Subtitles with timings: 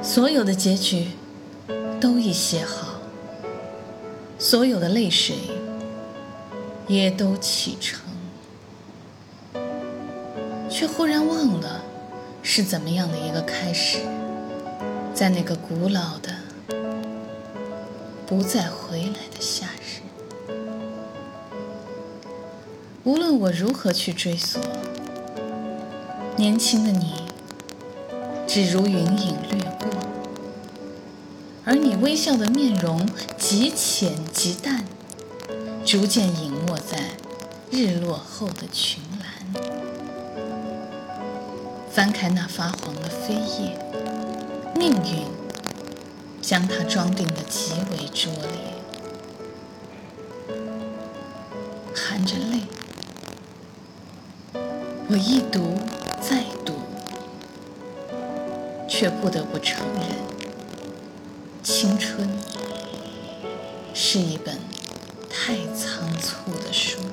[0.00, 1.08] 所有的结局
[2.00, 3.00] 都已写好，
[4.38, 5.36] 所有的泪水
[6.86, 8.00] 也都启程，
[10.70, 11.82] 却忽然忘了
[12.42, 13.98] 是怎么样的一个开始，
[15.12, 16.32] 在那个古老的、
[18.26, 20.00] 不再回来的夏日。
[23.04, 24.60] 无论我如何去追索，
[26.36, 27.14] 年轻的你。
[28.50, 29.77] 只如云影掠过，
[31.68, 34.86] 而你微笑的面容极浅极淡，
[35.84, 36.98] 逐渐隐没在
[37.70, 39.62] 日落后的群岚。
[41.92, 43.78] 翻开那发黄的飞页，
[44.74, 45.26] 命运
[46.40, 48.48] 将它装订得极为拙劣，
[51.94, 52.62] 含着泪，
[55.10, 55.74] 我一读
[56.18, 56.72] 再读。
[58.88, 60.02] 却不得不承认，
[61.62, 62.28] 青春
[63.92, 64.58] 是一本
[65.28, 67.07] 太仓促的书。